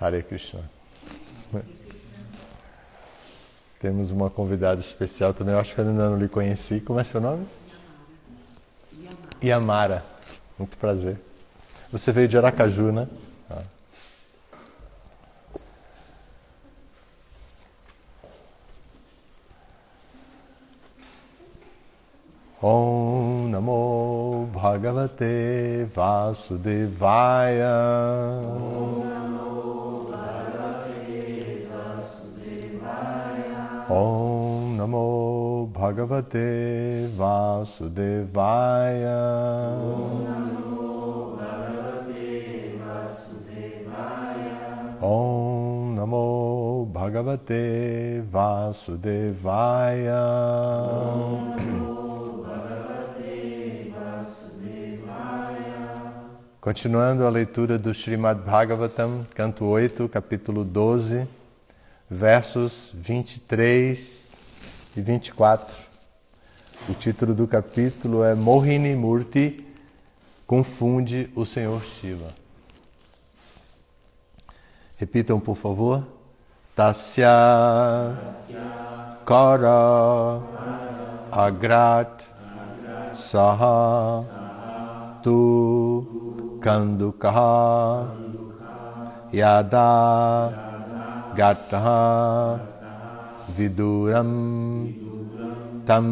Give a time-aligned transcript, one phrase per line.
[0.00, 0.62] Hare Krishna.
[3.80, 6.80] Temos uma convidada especial também, eu acho que eu ainda não lhe conheci.
[6.80, 7.46] Como é seu nome?
[9.42, 9.42] Yamara.
[9.42, 10.04] Yamara.
[10.58, 11.16] Muito prazer.
[11.92, 13.08] Você veio de Aracaju, né?
[13.48, 13.62] Ah.
[22.60, 27.72] Om Namo Bhagavate Vasudevaya.
[28.44, 29.17] Om
[33.88, 33.90] Vasudevaya.
[33.90, 38.20] Om Namo Bhagavate Vasudevaya.
[39.80, 44.22] Om Namo Bhagavate Vasudevaya.
[45.00, 50.22] Om Namo Bhagavate Vasudevaya.
[50.92, 51.78] Om
[56.60, 61.26] Continuando a leitura do Srimad Bhagavatam, canto 8, capítulo 12,
[62.10, 64.28] versos 23
[64.96, 65.76] e 24.
[66.88, 69.66] O título do capítulo é Mohini Murti
[70.46, 72.32] confunde o Senhor Shiva.
[74.96, 76.06] Repitam, por favor.
[76.74, 78.16] Tasya
[79.26, 80.40] Kara
[81.32, 82.24] Agrat
[83.12, 84.24] Saha
[85.22, 88.14] Tu Kandukaha
[89.32, 90.67] Yada
[91.38, 92.58] Gataha
[93.54, 94.30] Viduram
[95.86, 96.06] Tam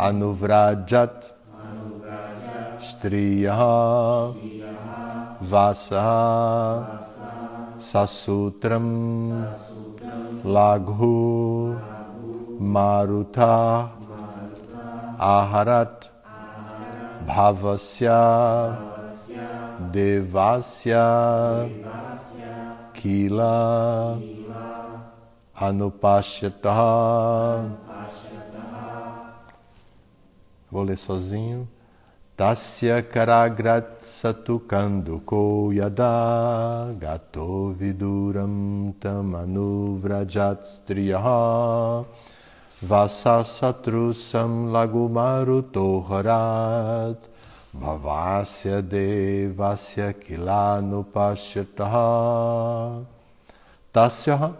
[0.00, 1.32] Anuvrajat
[2.80, 4.32] Striyaha
[5.52, 6.08] Vasa
[7.78, 8.88] Sasutram
[10.44, 11.76] Laghu
[12.58, 13.90] Maruta
[15.20, 16.08] Aharat
[17.28, 18.22] Bhavasya
[19.92, 21.04] Devasya
[23.06, 24.18] Kila.
[25.54, 26.74] Anupashyata.
[30.68, 31.70] Vou ler sozinho.
[32.36, 42.02] Tasya karagrat satukanduko yada gato viduram tamanuvrajat striyaha.
[42.82, 47.35] Vasasatrusam lagumarutoharat Bhavasya
[48.82, 53.04] devasya kilano pashyataha
[53.92, 54.52] Tasya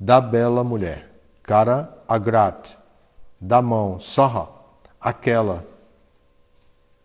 [0.00, 1.08] da bela mulher.
[1.42, 2.76] Kara agrat
[3.40, 4.48] Da mão Saha
[5.00, 5.64] Aquela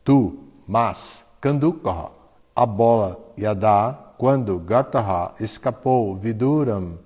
[0.04, 2.12] Tu Mas Kandukaha
[2.56, 6.98] A bola Yada Quando Gataha escapou Viduram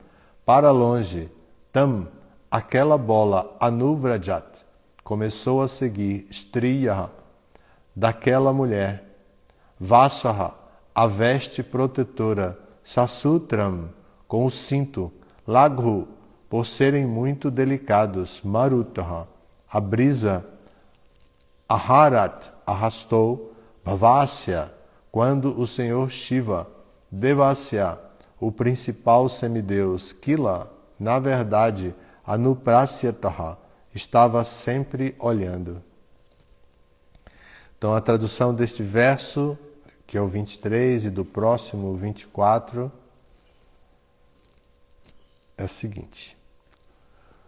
[0.46, 1.30] Para longe.
[1.72, 2.08] Tam
[2.50, 4.64] Aquela bola Anuvrajat
[5.04, 7.21] Começou a seguir Striyaha
[7.96, 9.04] daquela mulher.
[9.80, 10.54] Vasaha,
[10.94, 13.90] a veste protetora, Sasutram,
[14.28, 15.12] com o cinto,
[15.48, 16.08] Laghu,
[16.50, 19.28] por serem muito delicados, Marutaha,
[19.72, 20.46] a brisa,
[21.68, 23.54] Aharat, arrastou,
[23.86, 24.72] Bhavasya,
[25.12, 26.68] quando o Senhor Shiva,
[27.10, 27.98] Devasya,
[28.40, 33.58] o principal semideus, Kila, na verdade, Anuprasyataha,
[33.96, 35.82] estava sempre olhando.
[37.82, 39.58] Então, a tradução deste verso,
[40.06, 42.92] que é o 23, e do próximo, o 24,
[45.58, 46.38] é a seguinte: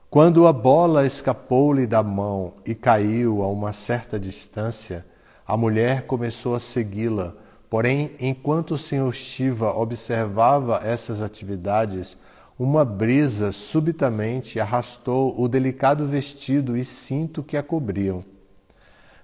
[0.10, 5.06] Quando a bola escapou-lhe da mão e caiu a uma certa distância,
[5.46, 7.36] a mulher começou a segui-la.
[7.70, 12.18] Porém, enquanto o senhor Shiva observava essas atividades,
[12.58, 18.33] uma brisa subitamente arrastou o delicado vestido e cinto que a cobriam.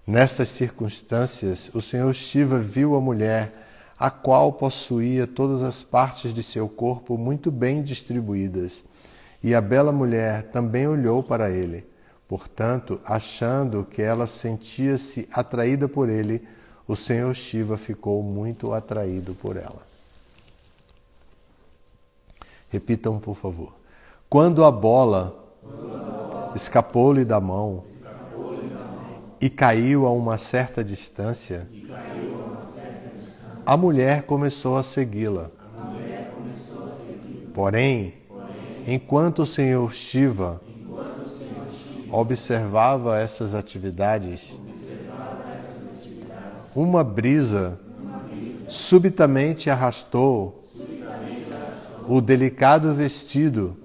[0.10, 3.54] Nestas circunstâncias, o Senhor Shiva viu a mulher,
[3.96, 8.84] a qual possuía todas as partes de seu corpo muito bem distribuídas,
[9.44, 11.86] e a bela mulher também olhou para ele.
[12.28, 16.42] Portanto, achando que ela sentia-se atraída por ele,
[16.88, 19.86] o Senhor Shiva ficou muito atraído por ela.
[22.72, 23.76] Repitam, por favor.
[24.28, 25.38] Quando a bola
[26.56, 27.84] escapou-lhe da mão,
[29.42, 31.68] e caiu a uma certa distância,
[33.66, 35.50] a mulher começou a segui-la.
[37.54, 38.14] Porém,
[38.88, 40.62] enquanto o Senhor Shiva
[42.12, 44.60] observava essas atividades,
[46.76, 47.80] uma brisa
[48.68, 50.64] subitamente arrastou
[52.08, 53.78] o delicado vestido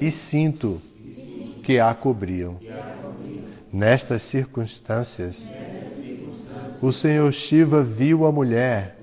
[0.00, 0.80] e cinto
[1.62, 2.58] que a cobriam.
[3.76, 5.50] Nestas circunstâncias,
[6.80, 8.96] o Senhor Shiva viu a mulher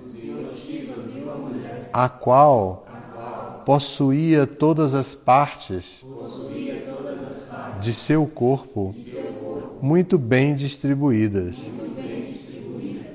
[1.93, 2.83] a qual
[3.67, 6.03] possuía todas as partes
[7.81, 8.95] de seu corpo
[9.79, 11.71] muito bem distribuídas.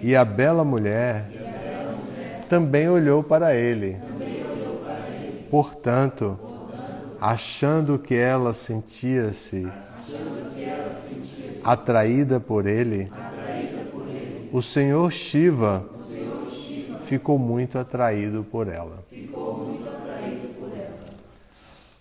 [0.00, 1.28] E a bela mulher
[2.48, 3.96] também olhou para ele.
[5.50, 6.38] Portanto,
[7.20, 9.66] achando que ela sentia-se
[11.72, 13.10] atraída por ele,
[14.50, 15.86] o Senhor Shiva
[17.04, 19.04] ficou muito atraído por ela.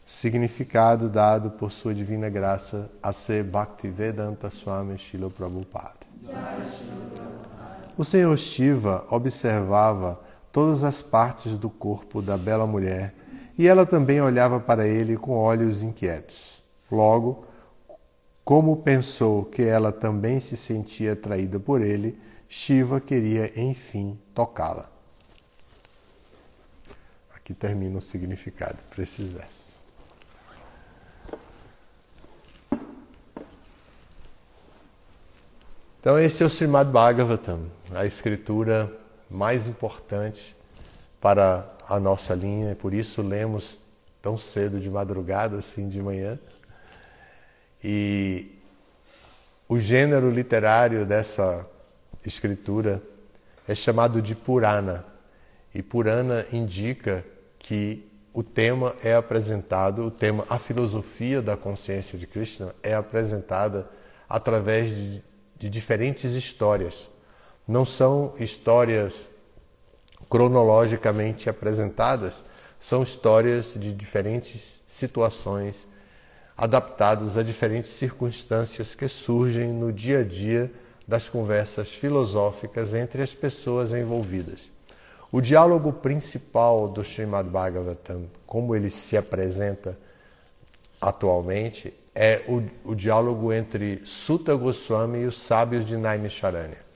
[0.05, 6.07] Significado dado por sua divina graça a ser Bhaktivedanta Swami Shila Prabhupada.
[7.97, 10.19] O Senhor Shiva observava
[10.51, 13.13] todas as partes do corpo da bela mulher
[13.57, 16.63] e ela também olhava para ele com olhos inquietos.
[16.89, 17.46] Logo,
[18.47, 22.17] como pensou que ela também se sentia atraída por ele,
[22.47, 24.89] Shiva queria enfim tocá-la.
[27.35, 29.67] Aqui termina o significado para esses versos.
[35.99, 38.89] Então, esse é o Srimad Bhagavatam, a escritura
[39.29, 40.55] mais importante
[41.19, 43.77] para a nossa linha, e por isso lemos
[44.21, 46.39] tão cedo de madrugada, assim de manhã.
[47.83, 48.51] E
[49.67, 51.65] o gênero literário dessa
[52.25, 53.01] escritura
[53.67, 55.05] é chamado de Purana.
[55.73, 57.23] E Purana indica
[57.59, 58.03] que
[58.33, 63.89] o tema é apresentado, o tema, a filosofia da consciência de Krishna é apresentada
[64.29, 65.23] através de,
[65.57, 67.09] de diferentes histórias.
[67.67, 69.29] Não são histórias
[70.29, 72.43] cronologicamente apresentadas,
[72.79, 75.87] são histórias de diferentes situações
[76.57, 80.71] adaptadas a diferentes circunstâncias que surgem no dia a dia
[81.07, 84.69] das conversas filosóficas entre as pessoas envolvidas.
[85.31, 89.97] O diálogo principal do Srimad Bhagavatam, como ele se apresenta
[90.99, 96.87] atualmente, é o, o diálogo entre Sutta Goswami e os sábios de Naimisharanya.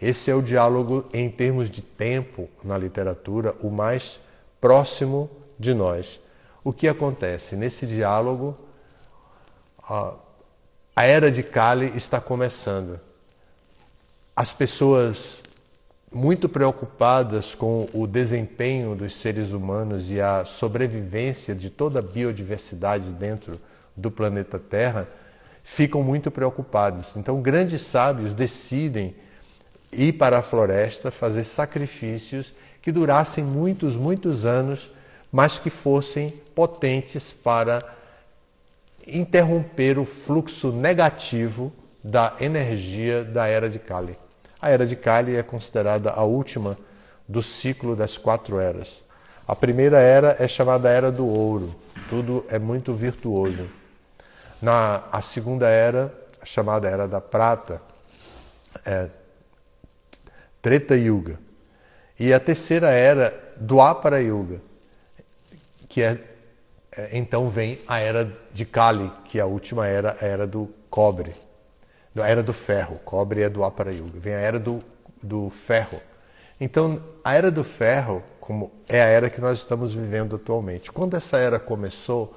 [0.00, 4.18] Esse é o diálogo, em termos de tempo na literatura, o mais
[4.60, 6.20] próximo de nós.
[6.64, 7.54] O que acontece?
[7.54, 8.56] Nesse diálogo,
[9.88, 13.00] a era de Kali está começando.
[14.36, 15.40] As pessoas
[16.12, 23.12] muito preocupadas com o desempenho dos seres humanos e a sobrevivência de toda a biodiversidade
[23.12, 23.58] dentro
[23.96, 25.08] do planeta Terra
[25.64, 27.14] ficam muito preocupados.
[27.16, 29.14] Então, grandes sábios decidem
[29.92, 34.90] ir para a floresta fazer sacrifícios que durassem muitos, muitos anos,
[35.30, 37.97] mas que fossem potentes para
[39.08, 41.72] interromper o fluxo negativo
[42.02, 44.16] da energia da era de Kali.
[44.60, 46.76] A era de Kali é considerada a última
[47.26, 49.04] do ciclo das quatro eras.
[49.46, 51.74] A primeira era é chamada Era do Ouro,
[52.10, 53.68] tudo é muito virtuoso.
[54.60, 56.12] Na a segunda era,
[56.44, 57.80] chamada Era da Prata,
[58.84, 59.08] é
[60.60, 61.38] Treta Yuga.
[62.18, 64.60] E a terceira era, Dwapara Yuga,
[65.88, 66.18] que é é,
[67.12, 71.34] então vem a era de Kali, que é a última era, a era do cobre,
[72.22, 73.00] a era do ferro.
[73.04, 74.18] Cobre é do Apara Yuga.
[74.18, 74.80] Vem a era do,
[75.22, 76.00] do ferro.
[76.60, 80.90] Então, a era do ferro como é a era que nós estamos vivendo atualmente.
[80.90, 82.34] Quando essa era começou,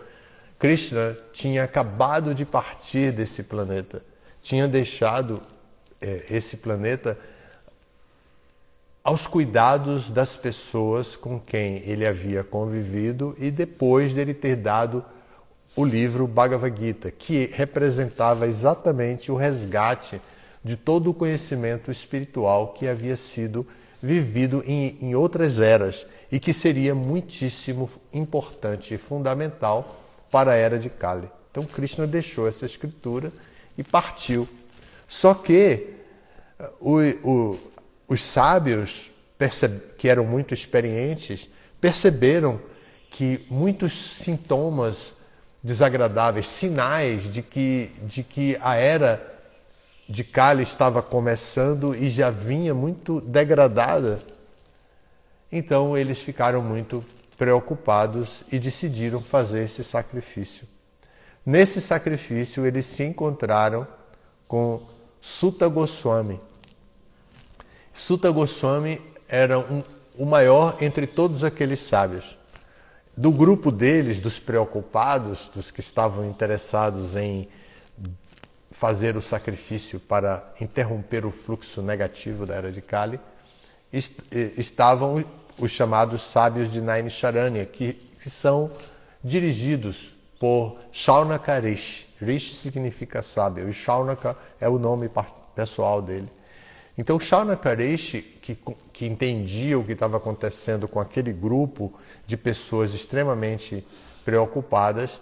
[0.60, 4.04] Krishna tinha acabado de partir desse planeta,
[4.42, 5.42] tinha deixado
[6.02, 7.18] é, esse planeta
[9.04, 15.04] aos cuidados das pessoas com quem ele havia convivido e depois dele ter dado
[15.76, 20.22] o livro Bhagavad Gita, que representava exatamente o resgate
[20.64, 23.66] de todo o conhecimento espiritual que havia sido
[24.02, 30.78] vivido em, em outras eras e que seria muitíssimo importante e fundamental para a era
[30.78, 31.30] de Kali.
[31.50, 33.32] Então Krishna deixou essa escritura
[33.78, 34.48] e partiu.
[35.08, 35.96] Só que
[36.80, 37.60] o, o,
[38.12, 39.10] os sábios,
[39.98, 41.50] que eram muito experientes,
[41.80, 42.60] perceberam
[43.10, 45.14] que muitos sintomas
[45.64, 49.26] desagradáveis, sinais de que, de que a era
[50.10, 54.20] de Kali estava começando e já vinha muito degradada.
[55.50, 57.02] Então eles ficaram muito
[57.38, 60.68] preocupados e decidiram fazer esse sacrifício.
[61.46, 63.88] Nesse sacrifício eles se encontraram
[64.50, 64.82] com
[65.22, 66.42] Sutta Goswami,
[68.02, 69.84] Sutta Goswami era um,
[70.18, 72.36] o maior entre todos aqueles sábios.
[73.16, 77.48] Do grupo deles, dos preocupados, dos que estavam interessados em
[78.72, 83.20] fazer o sacrifício para interromper o fluxo negativo da era de Kali,
[84.58, 85.24] estavam
[85.60, 88.72] os chamados sábios de Naimisharanya, que, que são
[89.24, 92.08] dirigidos por Shaunaka Rishi.
[92.20, 95.08] Rishi significa sábio e Shaunaka é o nome
[95.56, 96.41] pessoal dele.
[96.98, 98.58] Então Shaunaka Rishi, que,
[98.92, 101.94] que entendia o que estava acontecendo com aquele grupo
[102.28, 103.86] de pessoas extremamente
[104.26, 105.20] preocupadas,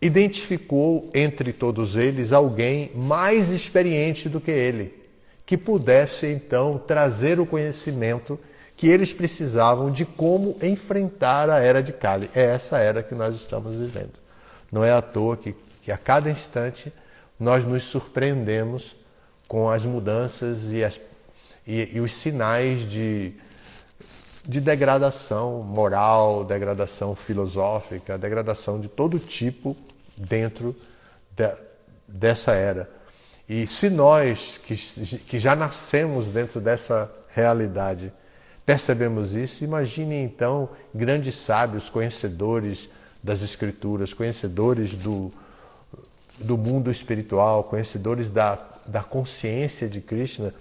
[0.00, 4.94] identificou entre todos eles alguém mais experiente do que ele,
[5.44, 8.38] que pudesse então trazer o conhecimento
[8.76, 12.30] que eles precisavam de como enfrentar a era de Kali.
[12.34, 14.14] É essa era que nós estamos vivendo.
[14.72, 16.90] Não é à toa que, que a cada instante
[17.38, 18.96] nós nos surpreendemos
[19.50, 21.00] com as mudanças e, as,
[21.66, 23.32] e, e os sinais de,
[24.46, 29.76] de degradação moral, degradação filosófica, degradação de todo tipo
[30.16, 30.76] dentro
[31.34, 31.52] de,
[32.06, 32.88] dessa era.
[33.48, 38.12] E se nós, que, que já nascemos dentro dessa realidade,
[38.64, 42.88] percebemos isso, imagine então grandes sábios, conhecedores
[43.20, 45.32] das Escrituras, conhecedores do,
[46.38, 48.56] do mundo espiritual, conhecedores da,
[48.90, 50.52] da consciência de Krishna,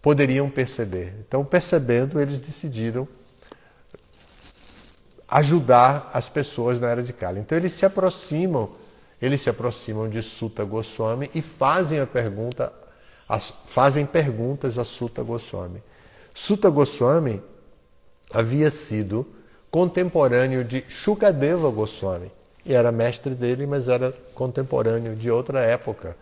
[0.00, 1.12] poderiam perceber.
[1.20, 3.06] Então, percebendo, eles decidiram
[5.28, 7.40] ajudar as pessoas na era de Kali.
[7.40, 8.70] Então, eles se aproximam,
[9.20, 12.72] eles se aproximam de Sutta Goswami e fazem a pergunta,
[13.66, 15.82] fazem perguntas a Sutta Goswami.
[16.34, 17.42] Sutta Goswami
[18.30, 19.26] havia sido
[19.70, 22.30] contemporâneo de Shukadeva Goswami.
[22.64, 26.16] E era mestre dele, mas era contemporâneo de outra época.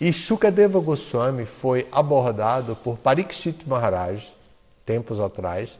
[0.00, 4.32] E Shukadeva Goswami foi abordado por Parikshit Maharaj,
[4.86, 5.78] tempos atrás,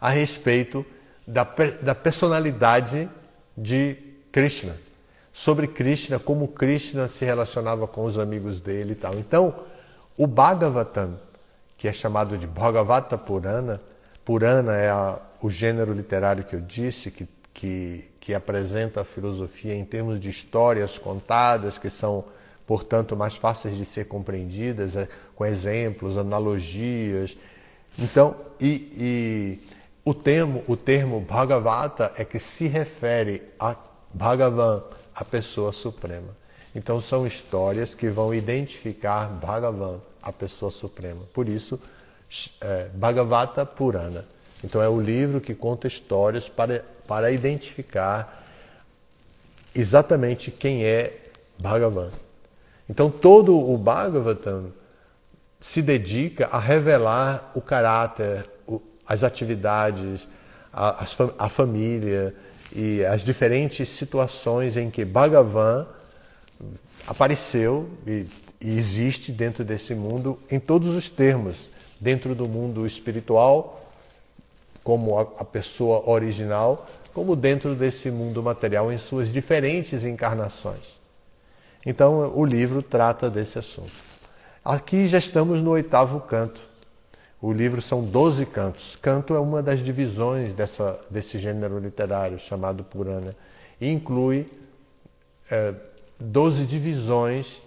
[0.00, 0.86] a respeito
[1.26, 1.44] da,
[1.82, 3.08] da personalidade
[3.56, 3.96] de
[4.30, 4.76] Krishna.
[5.32, 9.14] Sobre Krishna, como Krishna se relacionava com os amigos dele e tal.
[9.14, 9.54] Então,
[10.16, 11.18] o Bhagavatam,
[11.76, 13.80] que é chamado de Bhagavata Purana,
[14.24, 19.74] Purana é a, o gênero literário que eu disse, que, que, que apresenta a filosofia
[19.74, 22.24] em termos de histórias contadas, que são,
[22.70, 27.36] portanto, mais fáceis de ser compreendidas, é, com exemplos, analogias.
[27.98, 29.58] Então, e, e
[30.04, 33.74] o termo, o termo Bhagavata é que se refere a
[34.14, 36.28] Bhagavan, a pessoa suprema.
[36.72, 41.22] Então são histórias que vão identificar Bhagavan, a pessoa suprema.
[41.34, 41.76] Por isso,
[42.60, 44.24] é, Bhagavata Purana.
[44.62, 48.46] Então é o livro que conta histórias para, para identificar
[49.74, 51.18] exatamente quem é
[51.58, 52.10] Bhagavan.
[52.90, 54.72] Então todo o Bhagavatam
[55.60, 58.44] se dedica a revelar o caráter,
[59.06, 60.28] as atividades,
[60.72, 61.06] a,
[61.38, 62.34] a, família
[62.74, 65.86] e as diferentes situações em que Bhagavan
[67.06, 68.26] apareceu e,
[68.60, 71.70] e existe dentro desse mundo em todos os termos
[72.00, 73.88] dentro do mundo espiritual,
[74.82, 80.99] como a, a pessoa original, como dentro desse mundo material em suas diferentes encarnações.
[81.84, 83.92] Então, o livro trata desse assunto.
[84.64, 86.62] Aqui já estamos no oitavo canto.
[87.40, 88.96] O livro são doze cantos.
[88.96, 93.34] Canto é uma das divisões dessa, desse gênero literário chamado Purana
[93.80, 94.46] e inclui
[95.50, 95.72] é,
[96.18, 97.62] doze divisões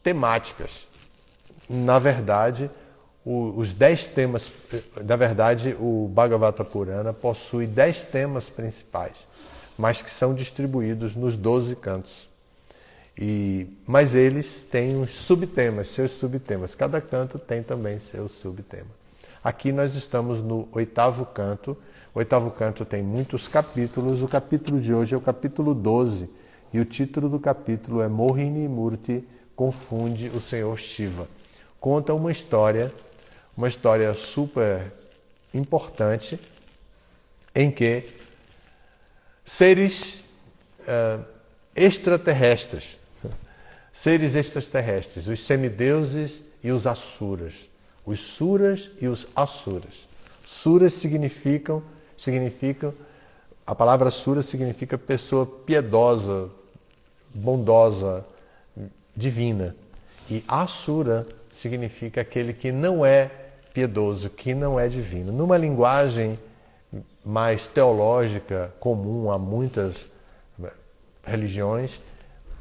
[0.00, 0.86] temáticas.
[1.68, 2.70] Na verdade,
[3.24, 4.52] o, os dez temas,
[5.04, 9.26] na verdade, o Bhagavata Purana possui dez temas principais,
[9.76, 12.29] mas que são distribuídos nos doze cantos.
[13.20, 16.74] E, mas eles têm os subtemas, seus subtemas.
[16.74, 18.88] Cada canto tem também seu subtema.
[19.44, 21.76] Aqui nós estamos no oitavo canto.
[22.14, 24.22] O oitavo canto tem muitos capítulos.
[24.22, 26.30] O capítulo de hoje é o capítulo 12.
[26.72, 29.22] E o título do capítulo é Mohini Murti
[29.54, 31.28] confunde o Senhor Shiva.
[31.78, 32.90] Conta uma história
[33.56, 34.92] uma história super
[35.52, 36.38] importante
[37.54, 38.08] em que
[39.44, 40.22] seres
[40.80, 41.22] uh,
[41.74, 42.98] extraterrestres,
[44.00, 47.68] seres extraterrestres, os semideuses e os asuras,
[48.06, 50.08] os suras e os asuras.
[50.46, 51.82] Suras significam,
[52.16, 52.94] significam
[53.66, 56.48] a palavra sura significa pessoa piedosa,
[57.32, 58.24] bondosa,
[59.14, 59.76] divina.
[60.28, 63.30] E asura significa aquele que não é
[63.72, 65.30] piedoso, que não é divino.
[65.30, 66.38] Numa linguagem
[67.24, 70.10] mais teológica, comum a muitas
[71.22, 72.00] religiões,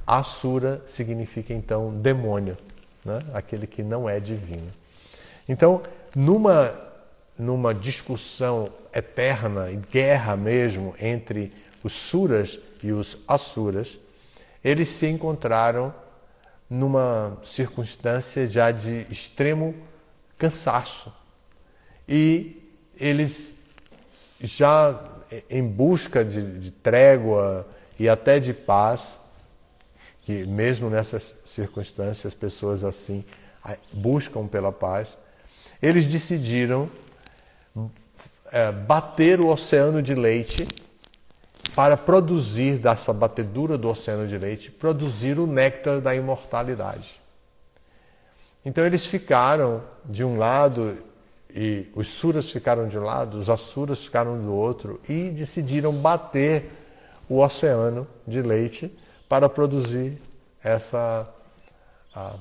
[0.09, 2.57] Asura significa então demônio,
[3.05, 3.19] né?
[3.31, 4.71] aquele que não é divino.
[5.47, 5.83] Então,
[6.15, 6.73] numa,
[7.37, 13.99] numa discussão eterna e guerra mesmo entre os Suras e os Asuras,
[14.63, 15.93] eles se encontraram
[16.67, 19.75] numa circunstância já de extremo
[20.39, 21.13] cansaço.
[22.07, 22.67] E
[22.99, 23.53] eles
[24.41, 25.03] já
[25.47, 27.67] em busca de, de trégua
[27.99, 29.19] e até de paz,
[30.29, 33.25] que mesmo nessas circunstâncias, pessoas assim
[33.91, 35.17] buscam pela paz,
[35.81, 36.87] eles decidiram
[38.51, 40.67] é, bater o oceano de leite
[41.75, 47.19] para produzir, dessa batedura do oceano de leite, produzir o néctar da imortalidade.
[48.63, 50.95] Então eles ficaram de um lado,
[51.49, 56.71] e os suras ficaram de um lado, os asuras ficaram do outro, e decidiram bater
[57.27, 58.95] o oceano de leite
[59.29, 60.19] para produzir
[60.63, 61.29] essa,
[62.15, 62.33] a,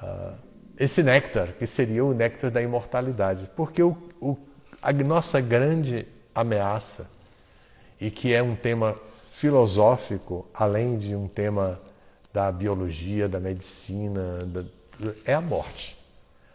[0.00, 0.32] a,
[0.76, 3.48] esse néctar, que seria o néctar da imortalidade.
[3.56, 4.36] Porque o, o,
[4.82, 7.08] a nossa grande ameaça,
[8.00, 8.96] e que é um tema
[9.32, 11.80] filosófico, além de um tema
[12.32, 14.64] da biologia, da medicina, da,
[15.24, 15.96] é a morte.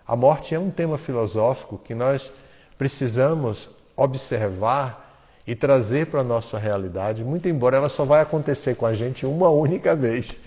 [0.05, 2.31] A morte é um tema filosófico que nós
[2.77, 5.06] precisamos observar
[5.47, 9.25] e trazer para a nossa realidade, muito embora ela só vai acontecer com a gente
[9.25, 10.37] uma única vez.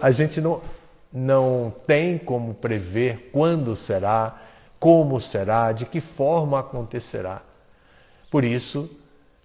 [0.00, 0.62] A gente não,
[1.12, 4.40] não tem como prever quando será,
[4.78, 7.42] como será, de que forma acontecerá.
[8.30, 8.88] Por isso,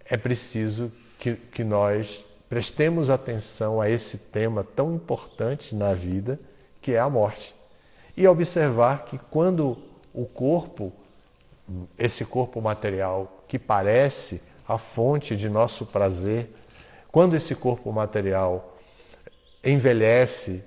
[0.05, 6.39] é preciso que, que nós prestemos atenção a esse tema tão importante na vida,
[6.79, 7.55] que é a morte.
[8.15, 9.79] E observar que quando
[10.13, 10.93] o corpo,
[11.97, 16.53] esse corpo material que parece a fonte de nosso prazer,
[17.11, 18.77] quando esse corpo material
[19.63, 20.63] envelhece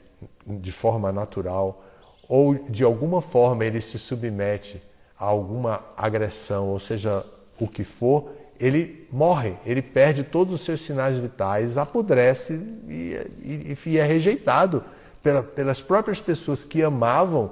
[0.46, 1.84] de forma natural
[2.28, 4.80] ou de alguma forma ele se submete
[5.18, 7.24] a alguma agressão, ou seja,
[7.58, 12.54] o que for, ele morre, ele perde todos os seus sinais vitais, apodrece
[12.88, 14.84] e, e, e é rejeitado
[15.22, 17.50] pela, pelas próprias pessoas que amavam,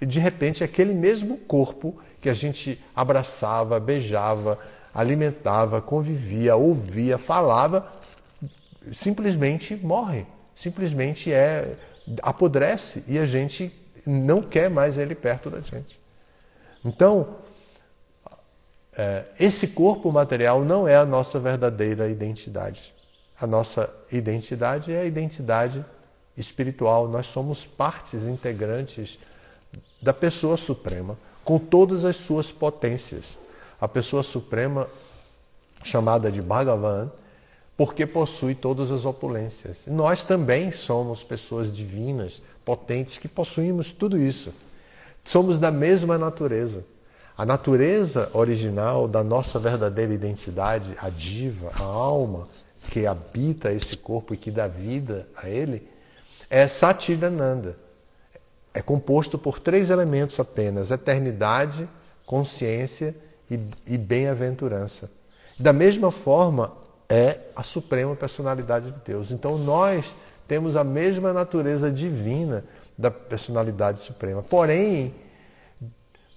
[0.00, 4.58] e de repente aquele mesmo corpo que a gente abraçava, beijava,
[4.94, 7.86] alimentava, convivia, ouvia, falava,
[8.94, 11.76] simplesmente morre, simplesmente é
[12.22, 13.72] apodrece e a gente
[14.06, 16.00] não quer mais ele perto da gente.
[16.84, 17.36] Então,
[18.96, 22.94] é, esse corpo material não é a nossa verdadeira identidade.
[23.40, 25.84] A nossa identidade é a identidade
[26.36, 27.08] espiritual.
[27.08, 29.18] Nós somos partes integrantes
[30.00, 33.38] da pessoa suprema, com todas as suas potências.
[33.80, 34.86] A pessoa suprema,
[35.82, 37.10] chamada de Bhagavan,
[37.76, 39.82] porque possui todas as opulências.
[39.86, 44.52] Nós também somos pessoas divinas, potentes, que possuímos tudo isso.
[45.24, 46.84] Somos da mesma natureza.
[47.36, 52.46] A natureza original da nossa verdadeira identidade, a diva, a alma
[52.90, 55.88] que habita esse corpo e que dá vida a ele,
[56.50, 57.76] é Satchidananda.
[58.74, 61.88] É composto por três elementos apenas: eternidade,
[62.24, 63.14] consciência
[63.50, 65.10] e, e bem-aventurança.
[65.58, 66.72] Da mesma forma,
[67.08, 69.30] é a suprema personalidade de Deus.
[69.30, 70.16] Então nós
[70.48, 72.64] temos a mesma natureza divina
[72.96, 74.42] da personalidade suprema.
[74.42, 75.14] Porém,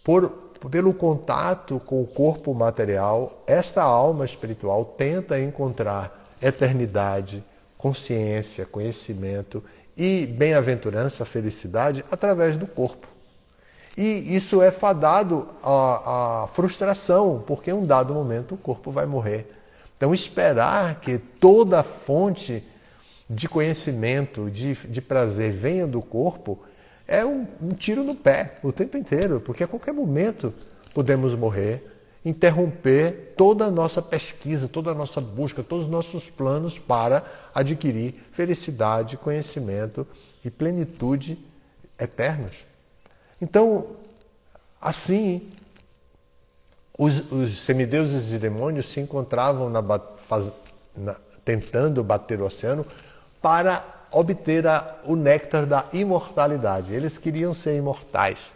[0.04, 0.30] por,
[0.70, 7.44] pelo contato com o corpo material, esta alma espiritual tenta encontrar eternidade,
[7.78, 9.64] consciência, conhecimento
[9.98, 13.08] e bem-aventurança, felicidade através do corpo.
[13.98, 19.06] E isso é fadado à, à frustração, porque em um dado momento o corpo vai
[19.06, 19.50] morrer.
[19.96, 22.62] Então, esperar que toda a fonte
[23.30, 26.60] de conhecimento, de, de prazer venha do corpo,
[27.08, 30.54] é um, um tiro no pé o tempo inteiro, porque a qualquer momento
[30.94, 31.95] podemos morrer,
[32.26, 38.16] interromper toda a nossa pesquisa, toda a nossa busca, todos os nossos planos para adquirir
[38.34, 40.08] felicidade, conhecimento
[40.44, 41.38] e plenitude
[42.00, 42.66] eternos.
[43.40, 43.86] Então,
[44.82, 45.50] assim,
[46.98, 49.84] os, os semideuses e demônios se encontravam na,
[50.28, 50.52] faz,
[50.98, 52.86] na, tentando bater o oceano
[53.40, 56.92] para obter a, o néctar da imortalidade.
[56.92, 58.56] Eles queriam ser imortais.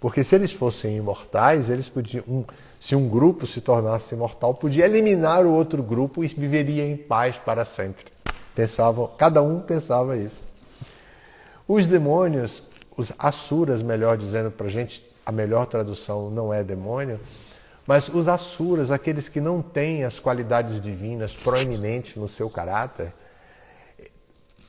[0.00, 2.44] Porque se eles fossem imortais, eles podiam, um,
[2.86, 7.34] se um grupo se tornasse imortal, podia eliminar o outro grupo e viveria em paz
[7.34, 8.04] para sempre.
[8.54, 10.40] Pensavam, cada um pensava isso.
[11.66, 12.62] Os demônios,
[12.96, 17.18] os asuras, melhor dizendo para a gente, a melhor tradução não é demônio,
[17.88, 23.12] mas os asuras, aqueles que não têm as qualidades divinas proeminentes no seu caráter,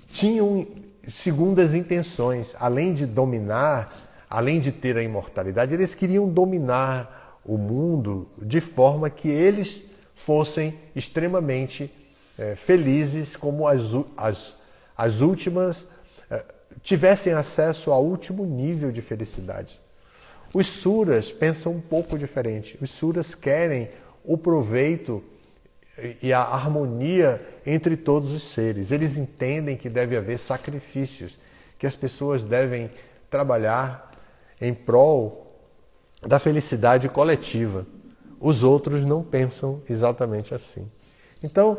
[0.07, 0.65] tinham
[1.07, 2.55] segundas intenções.
[2.59, 3.93] Além de dominar,
[4.27, 7.16] além de ter a imortalidade, eles queriam dominar
[7.47, 9.83] o mundo de forma que eles
[10.15, 11.91] fossem extremamente
[12.37, 13.81] é, felizes, como as,
[14.17, 14.53] as,
[14.95, 15.85] as últimas,
[16.29, 16.43] é,
[16.83, 19.79] tivessem acesso ao último nível de felicidade.
[20.53, 22.77] Os suras pensam um pouco diferente.
[22.81, 23.89] Os suras querem
[24.23, 25.23] o proveito
[26.21, 28.91] e a harmonia entre todos os seres.
[28.91, 31.37] Eles entendem que deve haver sacrifícios,
[31.79, 32.89] que as pessoas devem
[33.29, 34.11] trabalhar
[34.61, 35.46] em prol
[36.21, 37.85] da felicidade coletiva.
[38.39, 40.89] Os outros não pensam exatamente assim.
[41.43, 41.77] Então,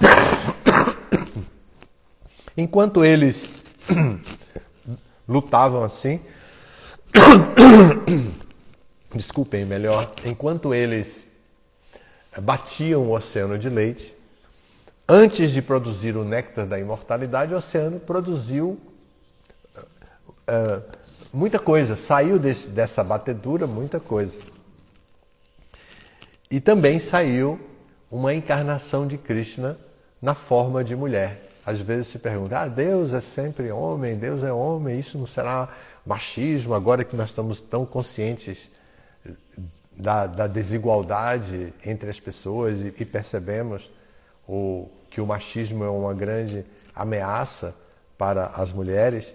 [2.56, 3.50] enquanto eles
[5.28, 6.20] lutavam assim,
[9.14, 11.26] desculpem, melhor, enquanto eles
[12.40, 14.14] batiam o oceano de leite.
[15.08, 18.80] Antes de produzir o néctar da imortalidade, o oceano produziu
[20.48, 20.82] uh,
[21.34, 24.38] muita coisa, saiu desse, dessa batedura muita coisa.
[26.48, 27.58] E também saiu
[28.10, 29.76] uma encarnação de Krishna
[30.22, 31.42] na forma de mulher.
[31.66, 35.68] Às vezes se pergunta, ah, Deus é sempre homem, Deus é homem, isso não será
[36.06, 38.70] machismo agora que nós estamos tão conscientes
[39.96, 43.90] da, da desigualdade entre as pessoas e, e percebemos
[44.46, 47.74] o, que o machismo é uma grande ameaça
[48.16, 49.34] para as mulheres.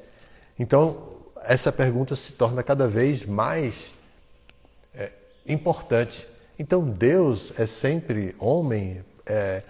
[0.57, 3.91] Então, essa pergunta se torna cada vez mais
[4.93, 5.11] é,
[5.47, 6.27] importante.
[6.57, 9.03] Então, Deus é sempre homem?
[9.25, 9.63] É,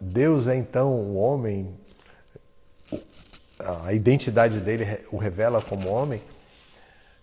[0.00, 1.74] Deus é então o homem?
[3.84, 6.20] A identidade dele o revela como homem?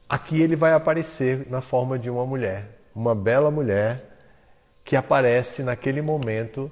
[0.07, 4.03] Aqui ele vai aparecer na forma de uma mulher uma bela mulher
[4.83, 6.71] que aparece naquele momento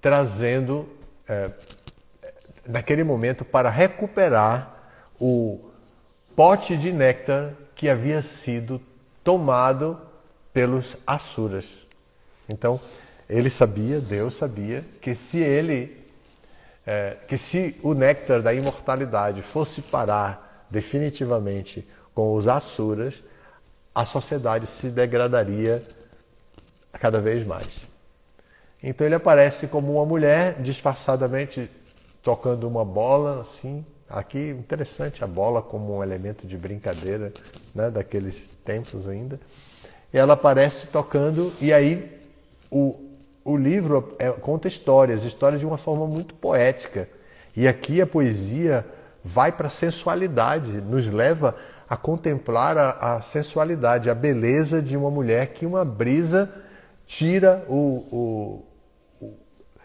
[0.00, 0.88] trazendo,
[1.28, 1.50] é,
[2.66, 4.74] naquele momento, para recuperar
[5.18, 5.69] o
[6.40, 8.80] pote de néctar que havia sido
[9.22, 10.00] tomado
[10.54, 11.66] pelos Asuras.
[12.48, 12.80] Então,
[13.28, 16.02] ele sabia, Deus sabia, que se ele,
[16.86, 23.22] é, que se o néctar da imortalidade fosse parar definitivamente com os Asuras,
[23.94, 25.82] a sociedade se degradaria
[26.94, 27.68] cada vez mais.
[28.82, 31.70] Então ele aparece como uma mulher disfarçadamente
[32.22, 33.84] tocando uma bola, assim.
[34.10, 37.32] Aqui interessante a bola como um elemento de brincadeira,
[37.72, 39.38] né, daqueles tempos ainda.
[40.12, 42.20] E ela aparece tocando e aí
[42.68, 42.98] o,
[43.44, 47.08] o livro é, conta histórias, histórias de uma forma muito poética.
[47.56, 48.84] E aqui a poesia
[49.24, 51.54] vai para a sensualidade, nos leva
[51.88, 56.50] a contemplar a, a, sensualidade, a beleza de uma mulher que uma brisa
[57.06, 58.64] tira o,
[59.20, 59.34] o, o,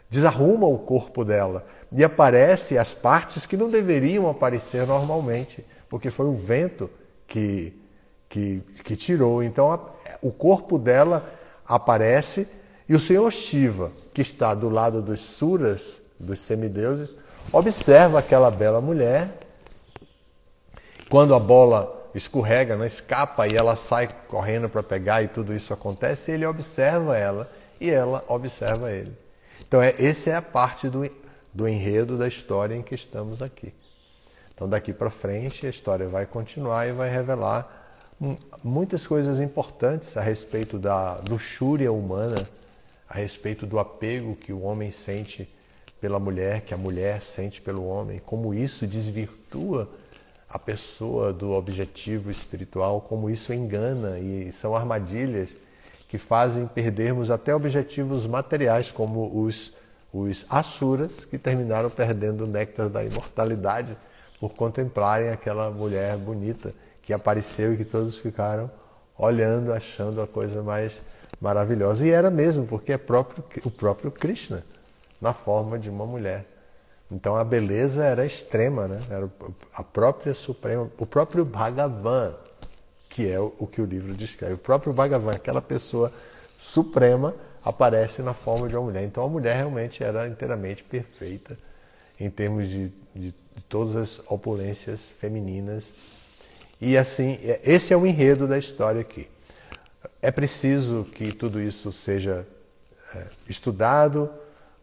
[0.09, 6.26] desarruma o corpo dela e aparece as partes que não deveriam aparecer normalmente, porque foi
[6.26, 6.89] o vento
[7.28, 7.74] que,
[8.30, 9.43] que, que tirou.
[9.43, 9.80] Então a,
[10.21, 11.30] o corpo dela
[11.67, 12.48] aparece
[12.88, 17.15] e o Senhor Shiva, que está do lado dos suras, dos semideuses,
[17.52, 19.30] observa aquela bela mulher
[21.10, 25.74] quando a bola escorrega, não escapa e ela sai correndo para pegar e tudo isso
[25.74, 29.13] acontece, ele observa ela e ela observa ele.
[29.67, 31.04] Então, é, essa é a parte do,
[31.55, 33.73] do enredo da história em que estamos aqui.
[34.53, 37.83] Então, daqui para frente, a história vai continuar e vai revelar
[38.61, 42.35] muitas coisas importantes a respeito da luxúria humana,
[43.09, 45.49] a respeito do apego que o homem sente
[45.99, 49.89] pela mulher, que a mulher sente pelo homem, como isso desvirtua
[50.49, 55.49] a pessoa do objetivo espiritual, como isso engana e são armadilhas
[56.07, 59.73] que fazem perdermos até objetivos materiais, como os,
[60.21, 63.97] os asuras, que terminaram perdendo o néctar da imortalidade
[64.39, 68.71] por contemplarem aquela mulher bonita que apareceu e que todos ficaram
[69.17, 71.01] olhando, achando a coisa mais
[71.39, 72.06] maravilhosa.
[72.06, 74.63] E era mesmo, porque é próprio, o próprio Krishna,
[75.21, 76.45] na forma de uma mulher.
[77.12, 78.99] Então a beleza era extrema, né?
[79.10, 79.30] Era
[79.73, 82.34] a própria suprema, o próprio Bhagavan,
[83.10, 84.56] que é o que o livro descreve.
[84.56, 86.12] O próprio Bhagavan, aquela pessoa
[86.58, 87.34] suprema,
[87.65, 89.04] aparece na forma de uma mulher.
[89.04, 91.58] Então a mulher realmente era inteiramente perfeita
[92.19, 95.91] em termos de, de, de todas as opulências femininas.
[96.80, 99.28] E assim, é, esse é o enredo da história aqui.
[100.21, 102.45] É preciso que tudo isso seja
[103.15, 104.30] é, estudado,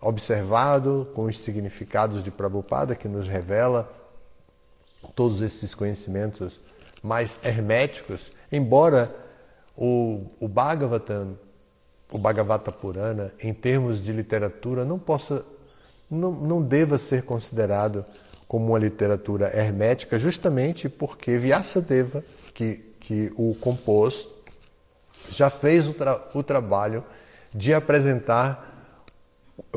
[0.01, 3.91] observado com os significados de Prabhupada, que nos revela
[5.15, 6.59] todos esses conhecimentos
[7.03, 9.15] mais herméticos, embora
[9.77, 11.37] o, o Bhagavatam,
[12.13, 15.45] o Bhagavata Purana, em termos de literatura, não possa,
[16.11, 18.05] não, não deva ser considerado
[18.47, 22.23] como uma literatura hermética, justamente porque Vyasadeva,
[22.53, 24.29] que, que o compôs,
[25.31, 27.03] já fez o, tra o trabalho
[27.55, 28.69] de apresentar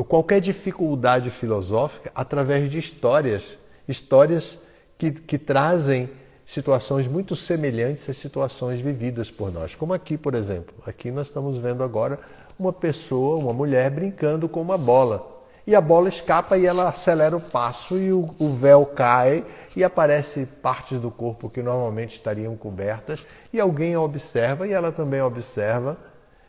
[0.07, 4.59] qualquer dificuldade filosófica através de histórias, histórias
[4.97, 6.09] que, que trazem
[6.45, 9.73] situações muito semelhantes às situações vividas por nós.
[9.73, 10.75] Como aqui, por exemplo.
[10.85, 12.19] Aqui nós estamos vendo agora
[12.57, 15.33] uma pessoa, uma mulher brincando com uma bola.
[15.67, 19.43] E a bola escapa e ela acelera o passo e o, o véu cai
[19.75, 24.91] e aparece partes do corpo que normalmente estariam cobertas e alguém a observa e ela
[24.91, 25.97] também observa.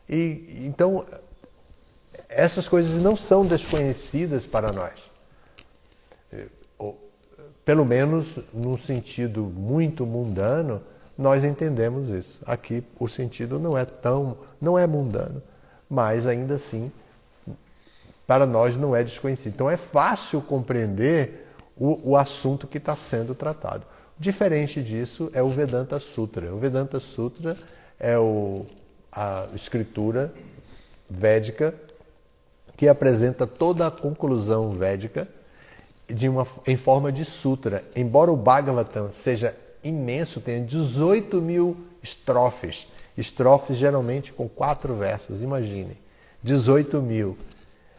[0.06, 1.06] E então
[2.28, 5.15] essas coisas não são desconhecidas para nós.
[7.66, 10.80] Pelo menos no sentido muito mundano,
[11.18, 12.40] nós entendemos isso.
[12.46, 15.42] Aqui o sentido não é tão, não é mundano,
[15.90, 16.92] mas ainda assim
[18.24, 19.54] para nós não é desconhecido.
[19.54, 23.84] Então é fácil compreender o, o assunto que está sendo tratado.
[24.16, 26.54] Diferente disso é o Vedanta Sutra.
[26.54, 27.56] O Vedanta Sutra
[27.98, 28.64] é o,
[29.10, 30.32] a escritura
[31.10, 31.74] védica
[32.76, 35.26] que apresenta toda a conclusão védica
[36.08, 37.82] de uma, em forma de sutra.
[37.94, 45.96] Embora o Bhagavatam seja imenso, tenha 18 mil estrofes, estrofes geralmente com quatro versos, imaginem,
[46.42, 47.36] 18 mil.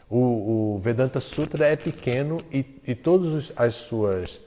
[0.10, 4.40] O, o Vedanta Sutra é pequeno e, e todas as suas,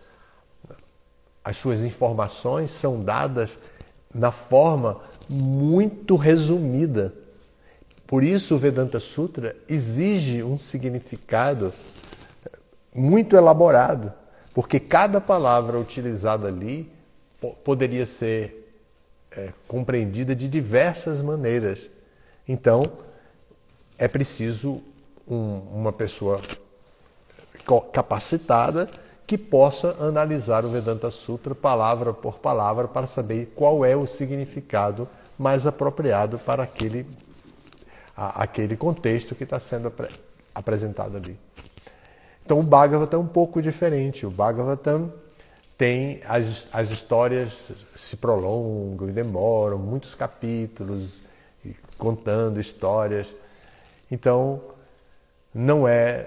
[1.45, 3.59] as suas informações são dadas
[4.15, 7.15] na forma muito resumida.
[8.07, 11.73] Por isso o Vedanta Sutra exige um significado
[12.95, 14.13] muito elaborado,
[14.55, 16.91] porque cada palavra utilizada ali
[17.65, 18.61] poderia ser
[19.31, 21.91] é, compreendida de diversas maneiras.
[22.47, 22.81] Então,
[23.99, 24.83] é preciso
[25.27, 26.41] um, uma pessoa
[27.93, 28.89] capacitada
[29.27, 35.09] que possa analisar o Vedanta Sutra palavra por palavra para saber qual é o significado
[35.39, 37.07] mais apropriado para aquele,
[38.17, 40.09] a, aquele contexto que está sendo apre,
[40.53, 41.39] apresentado ali.
[42.51, 44.27] Então o Bhagavatam é um pouco diferente.
[44.27, 45.13] O Bhagavatam
[45.79, 51.23] tem as, as histórias se prolongam e demoram muitos capítulos
[51.97, 53.29] contando histórias.
[54.11, 54.61] Então
[55.55, 56.27] não é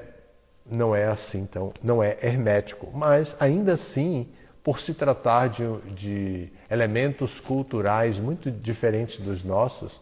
[0.65, 4.25] não é assim, então não é hermético, mas ainda assim,
[4.63, 9.99] por se tratar de, de elementos culturais muito diferentes dos nossos,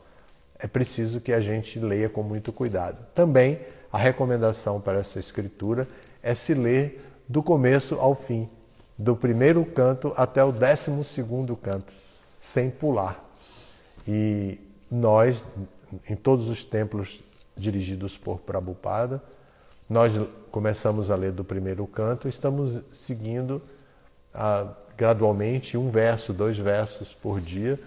[0.60, 3.04] é preciso que a gente leia com muito cuidado.
[3.16, 3.60] Também
[3.92, 5.88] a recomendação para essa escritura
[6.22, 8.50] é se ler do começo ao fim,
[8.98, 11.94] do primeiro canto até o décimo segundo canto,
[12.40, 13.24] sem pular.
[14.08, 15.44] E nós,
[16.10, 17.22] em todos os templos
[17.56, 19.22] dirigidos por Prabhupada,
[19.90, 20.14] nós
[20.52, 23.62] começamos a ler do primeiro canto, estamos seguindo
[24.34, 27.80] ah, gradualmente um verso, dois versos por dia,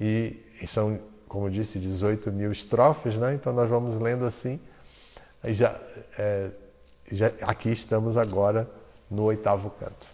[0.00, 3.34] e, e são, como disse, 18 mil estrofes, né?
[3.34, 4.58] então nós vamos lendo assim.
[5.44, 5.78] E já,
[6.18, 6.50] é,
[7.10, 8.68] já, aqui estamos agora
[9.10, 10.06] no oitavo canto.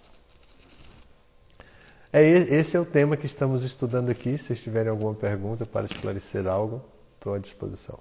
[2.12, 4.36] É, esse é o tema que estamos estudando aqui.
[4.36, 6.82] Se tiverem alguma pergunta para esclarecer algo,
[7.16, 7.98] estou à disposição.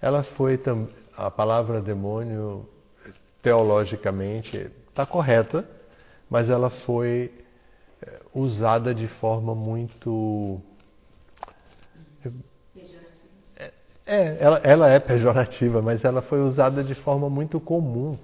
[0.00, 0.60] Ela foi
[1.16, 2.68] a palavra demônio
[3.42, 5.68] teologicamente está correta,
[6.28, 7.32] mas ela foi
[8.02, 10.62] eh, usada de forma muito
[14.12, 18.18] é, ela, ela é pejorativa, mas ela foi usada de forma muito comum.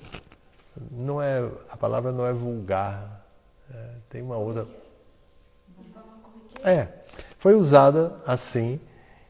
[0.90, 3.24] Não é, a palavra não é vulgar.
[3.72, 4.66] É, tem uma outra.
[6.64, 6.88] É,
[7.38, 8.80] foi usada assim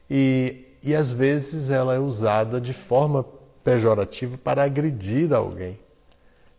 [0.09, 3.25] e e às vezes ela é usada de forma
[3.63, 5.79] pejorativa para agredir alguém.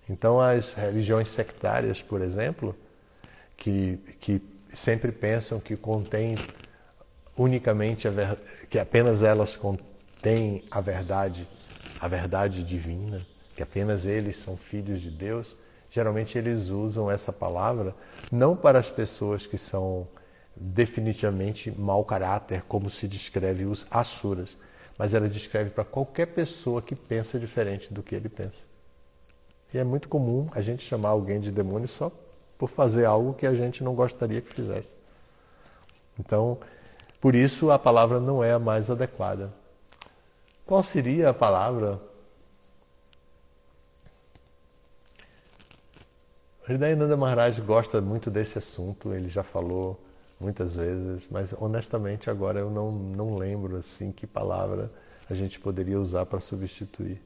[0.08, 2.74] Então, as religiões sectárias, por exemplo,
[3.56, 4.42] que, que
[4.74, 6.36] sempre pensam que contém
[7.36, 11.46] unicamente a ver, que apenas elas contêm a verdade,
[12.00, 13.20] a verdade divina,
[13.54, 15.56] que apenas eles são filhos de Deus,
[15.90, 17.94] geralmente eles usam essa palavra
[18.30, 20.06] não para as pessoas que são
[20.60, 24.56] definitivamente mau caráter, como se descreve os asuras,
[24.98, 28.66] mas ela descreve para qualquer pessoa que pensa diferente do que ele pensa.
[29.72, 32.10] E é muito comum a gente chamar alguém de demônio só
[32.58, 34.96] por fazer algo que a gente não gostaria que fizesse.
[36.18, 36.58] Então,
[37.20, 39.52] por isso a palavra não é a mais adequada.
[40.66, 42.00] Qual seria a palavra?
[46.66, 49.98] Hridayananda Maharaj gosta muito desse assunto, ele já falou
[50.40, 54.90] muitas vezes, mas honestamente agora eu não, não lembro assim que palavra
[55.28, 57.20] a gente poderia usar para substituir.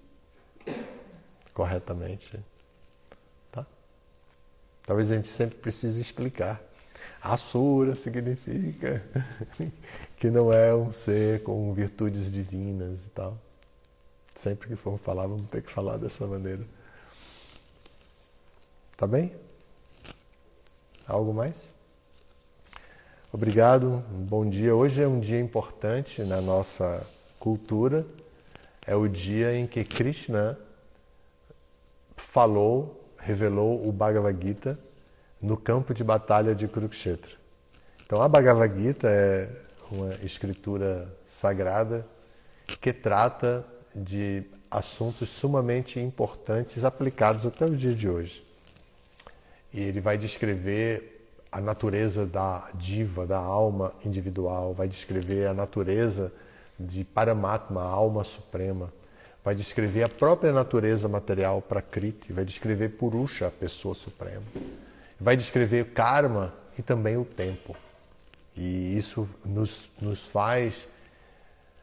[1.54, 2.38] corretamente.
[3.50, 3.66] Tá?
[4.84, 6.60] Talvez a gente sempre precise explicar.
[7.20, 9.02] Asura significa
[10.18, 13.38] que não é um ser com virtudes divinas e tal.
[14.34, 16.64] Sempre que for falar, vamos ter que falar dessa maneira.
[18.96, 19.34] Tá bem?
[21.06, 21.74] Algo mais?
[23.34, 24.76] Obrigado, bom dia.
[24.76, 27.02] Hoje é um dia importante na nossa
[27.38, 28.04] cultura.
[28.86, 30.58] É o dia em que Krishna
[32.14, 34.78] falou, revelou o Bhagavad Gita
[35.40, 37.32] no campo de batalha de Kurukshetra.
[38.04, 39.48] Então a Bhagavad Gita é
[39.90, 42.06] uma escritura sagrada
[42.82, 43.64] que trata
[43.94, 48.44] de assuntos sumamente importantes aplicados até o dia de hoje.
[49.72, 51.11] E ele vai descrever
[51.52, 56.32] a natureza da diva, da alma individual, vai descrever a natureza
[56.80, 58.90] de Paramatma, a alma suprema,
[59.44, 64.42] vai descrever a própria natureza material Prakriti, vai descrever Purusha, a pessoa suprema.
[65.20, 67.76] Vai descrever karma e também o tempo.
[68.56, 70.88] E isso nos, nos faz,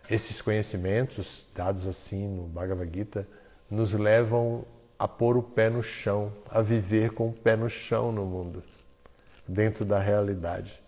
[0.09, 3.27] esses conhecimentos dados assim no Bhagavad Gita,
[3.69, 4.65] nos levam
[4.97, 8.63] a pôr o pé no chão, a viver com o pé no chão no mundo,
[9.49, 10.79] dentro da realidade.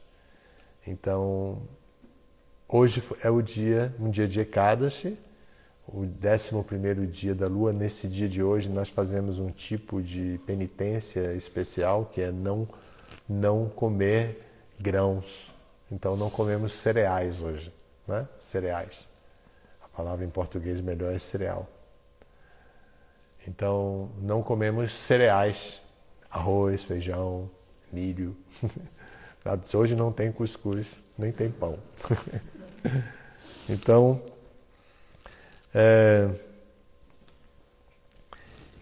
[0.85, 1.61] Então,
[2.67, 5.17] hoje é o dia, um dia de Ekadashi,
[5.87, 7.73] o 11 dia da lua.
[7.73, 12.67] Nesse dia de hoje, nós fazemos um tipo de penitência especial que é não,
[13.27, 14.47] não comer
[14.79, 15.51] grãos.
[15.91, 17.73] Então, não comemos cereais hoje.
[18.07, 18.27] Né?
[18.39, 19.07] Cereais.
[19.83, 21.67] A palavra em português melhor é cereal.
[23.47, 25.81] Então, não comemos cereais,
[26.29, 27.49] arroz, feijão,
[27.91, 28.35] milho.
[29.73, 31.77] Hoje não tem cuscuz, nem tem pão.
[33.67, 34.21] então,
[35.73, 36.29] é...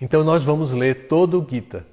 [0.01, 1.85] Então nós vamos ler todo o Gita.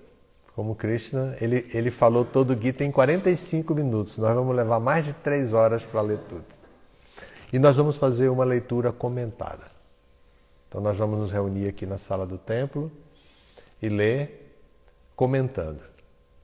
[0.54, 4.16] Como Krishna, ele, ele falou todo o Gita em 45 minutos.
[4.18, 6.44] Nós vamos levar mais de três horas para ler tudo.
[7.52, 9.70] E nós vamos fazer uma leitura comentada.
[10.68, 12.90] Então nós vamos nos reunir aqui na sala do templo
[13.80, 14.56] e ler
[15.14, 15.80] comentando.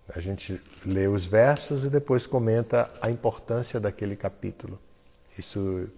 [0.09, 4.79] A gente lê os versos e depois comenta a importância daquele capítulo.
[5.39, 5.89] Isso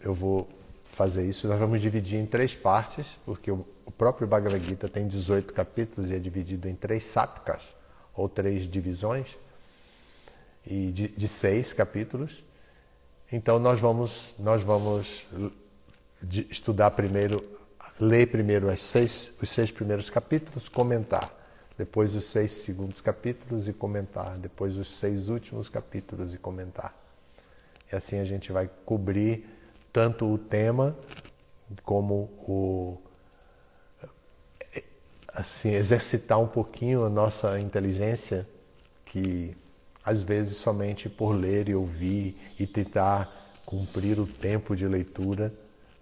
[0.00, 0.48] eu vou
[0.84, 1.48] fazer isso.
[1.48, 3.64] Nós vamos dividir em três partes, porque o
[3.96, 7.76] próprio Bhagavad Gita tem 18 capítulos e é dividido em três satkas,
[8.14, 9.36] ou três divisões,
[10.66, 12.42] e de, de seis capítulos.
[13.30, 15.24] Então nós vamos, nós vamos
[16.50, 17.42] estudar primeiro,
[17.98, 21.41] ler primeiro seis, os seis primeiros capítulos, comentar.
[21.82, 24.38] Depois os seis segundos capítulos e comentar.
[24.38, 26.94] Depois os seis últimos capítulos e comentar.
[27.92, 29.44] E assim a gente vai cobrir
[29.92, 30.96] tanto o tema
[31.82, 32.98] como o
[35.26, 38.46] assim exercitar um pouquinho a nossa inteligência
[39.04, 39.56] que
[40.04, 45.52] às vezes somente por ler e ouvir e tentar cumprir o tempo de leitura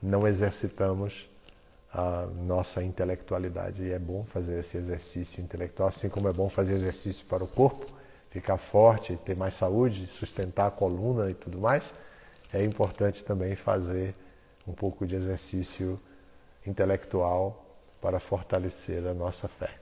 [0.03, 1.27] não exercitamos
[1.93, 6.75] a nossa intelectualidade e é bom fazer esse exercício intelectual assim como é bom fazer
[6.75, 7.87] exercício para o corpo
[8.31, 11.93] ficar forte ter mais saúde sustentar a coluna e tudo mais
[12.53, 14.15] é importante também fazer
[14.67, 15.99] um pouco de exercício
[16.67, 17.67] intelectual
[18.01, 19.75] para fortalecer a nossa fé.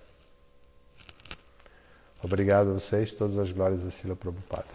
[2.23, 4.66] Obrigado a vocês, todas as glórias a Sila Prabhupada.